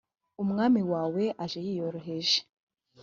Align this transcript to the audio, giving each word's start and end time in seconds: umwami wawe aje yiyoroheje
umwami 0.43 0.81
wawe 0.91 1.23
aje 1.43 1.59
yiyoroheje 1.65 2.37